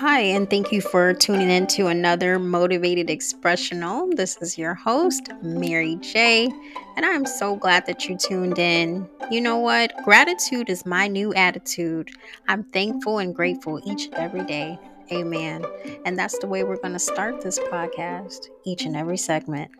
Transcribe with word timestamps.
Hi, 0.00 0.20
and 0.20 0.48
thank 0.48 0.72
you 0.72 0.80
for 0.80 1.12
tuning 1.12 1.50
in 1.50 1.66
to 1.66 1.88
another 1.88 2.38
Motivated 2.38 3.10
Expressional. 3.10 4.10
This 4.16 4.38
is 4.40 4.56
your 4.56 4.72
host, 4.72 5.28
Mary 5.42 5.96
J, 5.96 6.50
and 6.96 7.04
I'm 7.04 7.26
so 7.26 7.54
glad 7.56 7.84
that 7.84 8.08
you 8.08 8.16
tuned 8.16 8.58
in. 8.58 9.06
You 9.30 9.42
know 9.42 9.58
what? 9.58 9.92
Gratitude 10.02 10.70
is 10.70 10.86
my 10.86 11.06
new 11.06 11.34
attitude. 11.34 12.12
I'm 12.48 12.62
thankful 12.62 13.18
and 13.18 13.34
grateful 13.34 13.78
each 13.84 14.06
and 14.06 14.14
every 14.14 14.42
day. 14.46 14.78
Amen. 15.12 15.66
And 16.06 16.18
that's 16.18 16.38
the 16.38 16.46
way 16.46 16.64
we're 16.64 16.80
going 16.80 16.94
to 16.94 16.98
start 16.98 17.42
this 17.42 17.58
podcast, 17.58 18.46
each 18.64 18.86
and 18.86 18.96
every 18.96 19.18
segment. 19.18 19.70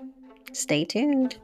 Stay 0.52 0.84
tuned. 0.84 1.38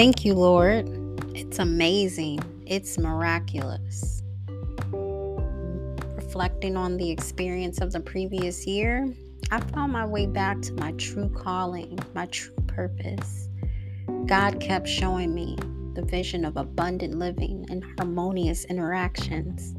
Thank 0.00 0.24
you, 0.24 0.32
Lord. 0.32 0.88
It's 1.36 1.58
amazing. 1.58 2.40
It's 2.64 2.96
miraculous. 2.96 4.22
Reflecting 6.16 6.74
on 6.74 6.96
the 6.96 7.10
experience 7.10 7.82
of 7.82 7.92
the 7.92 8.00
previous 8.00 8.66
year, 8.66 9.14
I 9.50 9.60
found 9.60 9.92
my 9.92 10.06
way 10.06 10.24
back 10.24 10.62
to 10.62 10.72
my 10.72 10.92
true 10.92 11.28
calling, 11.28 11.98
my 12.14 12.24
true 12.24 12.54
purpose. 12.66 13.50
God 14.24 14.58
kept 14.58 14.88
showing 14.88 15.34
me 15.34 15.58
the 15.92 16.06
vision 16.06 16.46
of 16.46 16.56
abundant 16.56 17.18
living 17.18 17.66
and 17.68 17.84
harmonious 17.98 18.64
interactions, 18.64 19.74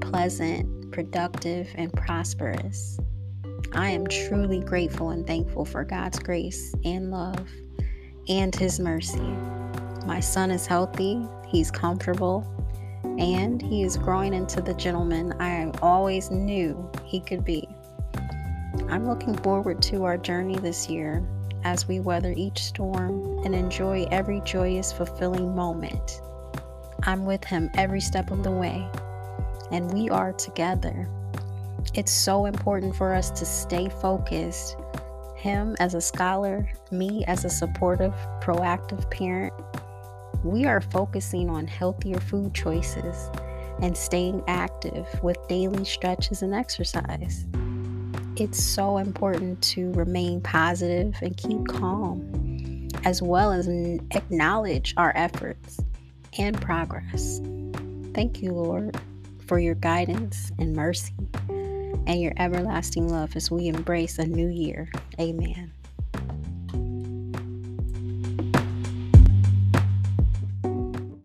pleasant, 0.00 0.90
productive, 0.90 1.68
and 1.74 1.92
prosperous. 1.92 2.98
I 3.74 3.90
am 3.90 4.06
truly 4.06 4.60
grateful 4.60 5.10
and 5.10 5.26
thankful 5.26 5.66
for 5.66 5.84
God's 5.84 6.18
grace 6.18 6.74
and 6.82 7.10
love 7.10 7.46
and 8.26 8.54
His 8.56 8.80
mercy. 8.80 9.36
My 10.06 10.20
son 10.20 10.52
is 10.52 10.68
healthy, 10.68 11.26
he's 11.48 11.72
comfortable, 11.72 12.46
and 13.18 13.60
he 13.60 13.82
is 13.82 13.96
growing 13.96 14.34
into 14.34 14.62
the 14.62 14.74
gentleman 14.74 15.34
I 15.40 15.70
always 15.82 16.30
knew 16.30 16.88
he 17.04 17.18
could 17.18 17.44
be. 17.44 17.68
I'm 18.88 19.08
looking 19.08 19.36
forward 19.38 19.82
to 19.82 20.04
our 20.04 20.16
journey 20.16 20.56
this 20.56 20.88
year 20.88 21.26
as 21.64 21.88
we 21.88 21.98
weather 21.98 22.32
each 22.36 22.62
storm 22.62 23.44
and 23.44 23.52
enjoy 23.52 24.06
every 24.12 24.40
joyous, 24.42 24.92
fulfilling 24.92 25.56
moment. 25.56 26.20
I'm 27.02 27.26
with 27.26 27.42
him 27.42 27.68
every 27.74 28.00
step 28.00 28.30
of 28.30 28.44
the 28.44 28.52
way, 28.52 28.88
and 29.72 29.92
we 29.92 30.08
are 30.08 30.32
together. 30.32 31.08
It's 31.94 32.12
so 32.12 32.46
important 32.46 32.94
for 32.94 33.12
us 33.12 33.30
to 33.30 33.44
stay 33.44 33.88
focused. 33.88 34.76
Him 35.34 35.74
as 35.80 35.94
a 35.94 36.00
scholar, 36.00 36.68
me 36.92 37.24
as 37.26 37.44
a 37.44 37.50
supportive, 37.50 38.14
proactive 38.40 39.10
parent, 39.10 39.52
we 40.46 40.64
are 40.64 40.80
focusing 40.80 41.50
on 41.50 41.66
healthier 41.66 42.20
food 42.20 42.54
choices 42.54 43.30
and 43.82 43.96
staying 43.96 44.42
active 44.46 45.06
with 45.22 45.36
daily 45.48 45.84
stretches 45.84 46.42
and 46.42 46.54
exercise. 46.54 47.44
It's 48.36 48.62
so 48.62 48.98
important 48.98 49.62
to 49.62 49.92
remain 49.92 50.40
positive 50.40 51.16
and 51.20 51.36
keep 51.36 51.66
calm, 51.68 52.88
as 53.04 53.20
well 53.22 53.52
as 53.52 53.66
acknowledge 53.66 54.94
our 54.96 55.12
efforts 55.16 55.80
and 56.38 56.60
progress. 56.60 57.40
Thank 58.14 58.42
you, 58.42 58.52
Lord, 58.52 58.98
for 59.46 59.58
your 59.58 59.74
guidance 59.74 60.52
and 60.58 60.74
mercy 60.74 61.14
and 62.06 62.20
your 62.20 62.32
everlasting 62.36 63.08
love 63.08 63.34
as 63.36 63.50
we 63.50 63.68
embrace 63.68 64.18
a 64.18 64.26
new 64.26 64.48
year. 64.48 64.90
Amen. 65.18 65.72